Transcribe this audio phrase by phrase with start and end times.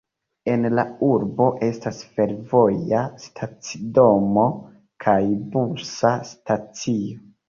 [0.51, 4.47] En la urbo estas fervoja stacidomo
[5.05, 5.19] kaj
[5.53, 7.21] busa stacio.